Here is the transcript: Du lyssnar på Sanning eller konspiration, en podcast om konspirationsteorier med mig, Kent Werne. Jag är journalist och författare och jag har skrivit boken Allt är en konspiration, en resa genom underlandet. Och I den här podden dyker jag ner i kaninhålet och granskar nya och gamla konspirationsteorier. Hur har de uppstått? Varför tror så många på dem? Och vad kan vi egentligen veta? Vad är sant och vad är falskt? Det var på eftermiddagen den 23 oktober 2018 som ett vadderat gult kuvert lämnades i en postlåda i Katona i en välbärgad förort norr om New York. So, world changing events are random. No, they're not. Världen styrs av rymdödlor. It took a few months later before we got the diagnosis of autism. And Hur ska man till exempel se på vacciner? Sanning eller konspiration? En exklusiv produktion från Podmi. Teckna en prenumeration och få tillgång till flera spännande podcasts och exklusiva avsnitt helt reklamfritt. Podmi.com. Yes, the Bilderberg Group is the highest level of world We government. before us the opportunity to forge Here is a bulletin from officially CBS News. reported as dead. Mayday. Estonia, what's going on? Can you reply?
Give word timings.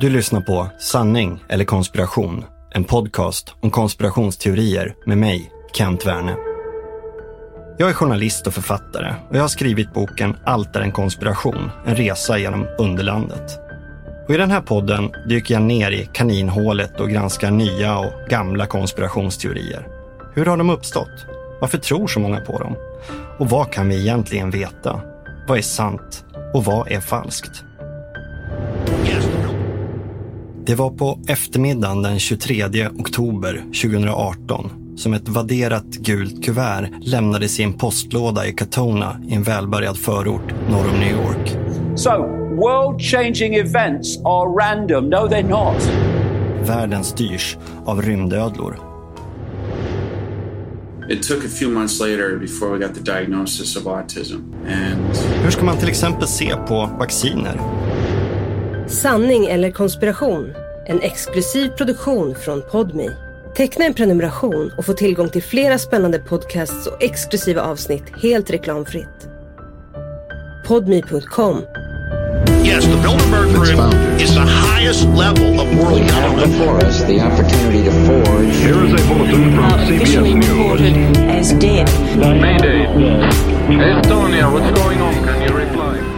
Du 0.00 0.10
lyssnar 0.10 0.40
på 0.40 0.68
Sanning 0.78 1.44
eller 1.48 1.64
konspiration, 1.64 2.44
en 2.70 2.84
podcast 2.84 3.54
om 3.60 3.70
konspirationsteorier 3.70 4.94
med 5.06 5.18
mig, 5.18 5.50
Kent 5.72 6.06
Werne. 6.06 6.36
Jag 7.78 7.88
är 7.88 7.92
journalist 7.92 8.46
och 8.46 8.54
författare 8.54 9.14
och 9.28 9.36
jag 9.36 9.40
har 9.40 9.48
skrivit 9.48 9.94
boken 9.94 10.36
Allt 10.44 10.76
är 10.76 10.80
en 10.80 10.92
konspiration, 10.92 11.70
en 11.86 11.96
resa 11.96 12.38
genom 12.38 12.66
underlandet. 12.78 13.60
Och 14.28 14.34
I 14.34 14.36
den 14.36 14.50
här 14.50 14.60
podden 14.60 15.10
dyker 15.28 15.54
jag 15.54 15.62
ner 15.62 15.90
i 15.90 16.08
kaninhålet 16.12 17.00
och 17.00 17.10
granskar 17.10 17.50
nya 17.50 17.98
och 17.98 18.12
gamla 18.28 18.66
konspirationsteorier. 18.66 19.86
Hur 20.34 20.46
har 20.46 20.56
de 20.56 20.70
uppstått? 20.70 21.26
Varför 21.60 21.78
tror 21.78 22.06
så 22.06 22.20
många 22.20 22.40
på 22.40 22.58
dem? 22.58 22.76
Och 23.38 23.50
vad 23.50 23.72
kan 23.72 23.88
vi 23.88 24.00
egentligen 24.00 24.50
veta? 24.50 25.00
Vad 25.48 25.58
är 25.58 25.62
sant 25.62 26.24
och 26.54 26.64
vad 26.64 26.90
är 26.90 27.00
falskt? 27.00 27.64
Det 30.66 30.74
var 30.74 30.90
på 30.90 31.18
eftermiddagen 31.28 32.02
den 32.02 32.18
23 32.18 32.88
oktober 32.98 33.64
2018 33.82 34.70
som 34.96 35.14
ett 35.14 35.28
vadderat 35.28 35.86
gult 35.86 36.44
kuvert 36.44 36.88
lämnades 37.02 37.60
i 37.60 37.62
en 37.62 37.72
postlåda 37.72 38.46
i 38.46 38.52
Katona 38.52 39.20
i 39.28 39.34
en 39.34 39.42
välbärgad 39.42 39.96
förort 39.96 40.54
norr 40.68 40.88
om 40.92 41.00
New 41.00 41.12
York. 41.12 41.56
So, 41.96 42.10
world 42.56 43.00
changing 43.00 43.54
events 43.54 44.18
are 44.18 44.48
random. 44.48 45.08
No, 45.08 45.16
they're 45.16 45.48
not. 45.48 45.90
Världen 46.68 47.04
styrs 47.04 47.56
av 47.84 48.02
rymdödlor. 48.02 48.78
It 51.08 51.22
took 51.22 51.44
a 51.44 51.48
few 51.48 51.74
months 51.74 52.00
later 52.00 52.38
before 52.38 52.78
we 52.78 52.86
got 52.86 52.94
the 52.94 53.12
diagnosis 53.12 53.76
of 53.76 53.86
autism. 53.86 54.36
And 54.68 55.16
Hur 55.44 55.50
ska 55.50 55.64
man 55.64 55.76
till 55.76 55.88
exempel 55.88 56.28
se 56.28 56.56
på 56.68 56.90
vacciner? 56.98 57.60
Sanning 58.88 59.46
eller 59.46 59.70
konspiration? 59.70 60.54
En 60.86 61.00
exklusiv 61.00 61.68
produktion 61.68 62.34
från 62.34 62.62
Podmi. 62.70 63.10
Teckna 63.56 63.84
en 63.84 63.94
prenumeration 63.94 64.72
och 64.78 64.84
få 64.84 64.92
tillgång 64.92 65.28
till 65.28 65.42
flera 65.42 65.78
spännande 65.78 66.18
podcasts 66.18 66.86
och 66.86 67.02
exklusiva 67.02 67.62
avsnitt 67.62 68.02
helt 68.22 68.50
reklamfritt. 68.50 69.28
Podmi.com. 70.66 71.62
Yes, 72.64 72.84
the 72.84 72.90
Bilderberg 72.90 73.52
Group 73.54 73.94
is 74.20 74.34
the 74.34 74.40
highest 74.40 75.04
level 75.04 75.60
of 75.60 75.66
world 75.78 76.00
We 76.00 76.08
government. 76.10 76.46
before 76.52 76.86
us 76.88 76.98
the 77.06 77.20
opportunity 77.20 77.84
to 77.84 77.90
forge 77.92 78.54
Here 78.54 78.84
is 78.86 78.92
a 78.92 79.08
bulletin 79.08 79.54
from 79.54 79.64
officially 79.64 80.30
CBS 80.32 80.34
News. 80.34 80.48
reported 80.48 81.16
as 81.30 81.52
dead. 81.52 81.88
Mayday. 82.40 82.86
Estonia, 83.68 84.52
what's 84.52 84.80
going 84.80 85.00
on? 85.00 85.14
Can 85.24 85.42
you 85.42 85.56
reply? 85.56 86.15